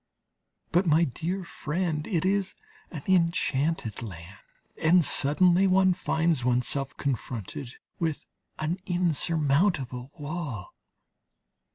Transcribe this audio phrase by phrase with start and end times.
[0.71, 2.55] But, my dear friend, it is
[2.89, 4.39] an enchanted land,
[4.81, 8.25] and suddenly one finds oneself confronted with
[8.57, 10.73] an insurmountable wall.